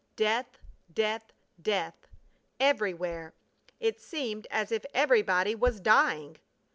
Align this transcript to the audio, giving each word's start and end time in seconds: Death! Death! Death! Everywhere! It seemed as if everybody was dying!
Death! 0.15 0.57
Death! 0.91 1.31
Death! 1.61 2.07
Everywhere! 2.59 3.35
It 3.79 3.99
seemed 4.01 4.47
as 4.49 4.71
if 4.71 4.83
everybody 4.95 5.53
was 5.53 5.79
dying! 5.79 6.37